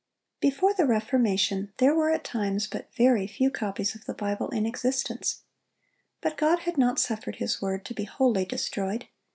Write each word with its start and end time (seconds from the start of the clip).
]Before 0.41 0.73
the 0.73 0.87
Reformation, 0.87 1.73
there 1.77 1.93
were 1.93 2.09
at 2.09 2.23
times 2.23 2.65
but 2.65 2.91
very 2.95 3.27
few 3.27 3.51
copies 3.51 3.93
of 3.93 4.05
the 4.05 4.15
Bible 4.15 4.49
in 4.49 4.65
existence; 4.65 5.43
but 6.21 6.37
God 6.37 6.61
had 6.61 6.75
not 6.75 6.97
suffered 6.97 7.35
His 7.35 7.61
word 7.61 7.85
to 7.85 7.93
be 7.93 8.05
wholly 8.05 8.45
destroyed. 8.45 9.05